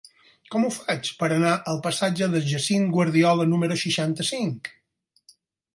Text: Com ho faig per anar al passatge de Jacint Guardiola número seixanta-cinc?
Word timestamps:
Com 0.53 0.63
ho 0.67 0.69
faig 0.77 1.11
per 1.19 1.29
anar 1.35 1.51
al 1.73 1.81
passatge 1.89 2.31
de 2.37 2.41
Jacint 2.49 2.89
Guardiola 2.97 3.47
número 3.53 3.81
seixanta-cinc? 3.85 4.75